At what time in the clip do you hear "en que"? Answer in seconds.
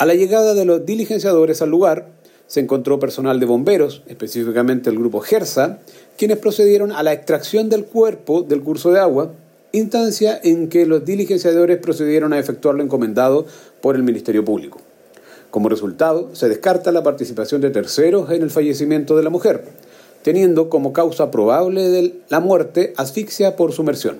10.44-10.86